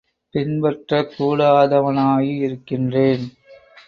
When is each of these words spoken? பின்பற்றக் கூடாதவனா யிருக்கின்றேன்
பின்பற்றக் 0.35 1.11
கூடாதவனா 1.17 2.05
யிருக்கின்றேன் 2.31 3.25